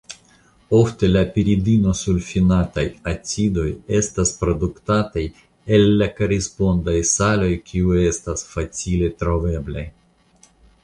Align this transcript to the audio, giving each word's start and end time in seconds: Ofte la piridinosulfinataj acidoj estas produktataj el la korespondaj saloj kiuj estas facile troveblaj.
Ofte 0.75 1.07
la 1.09 1.21
piridinosulfinataj 1.33 2.85
acidoj 3.11 3.65
estas 3.97 4.31
produktataj 4.39 5.25
el 5.77 5.85
la 5.99 6.07
korespondaj 6.21 6.95
saloj 7.09 7.51
kiuj 7.73 7.99
estas 8.13 8.47
facile 8.55 9.11
troveblaj. 9.21 9.85